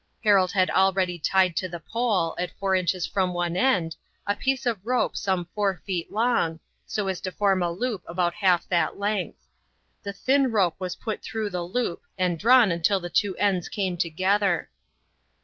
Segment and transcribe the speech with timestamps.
[0.23, 4.65] Harold had already tied to the pole, at four inches from one end, a piece
[4.65, 8.97] of rope some four feet long, so as to form a loop about half that
[8.97, 9.45] length.
[10.01, 13.95] The thin rope was put through the loop and drawn until the two ends came
[13.95, 14.71] together.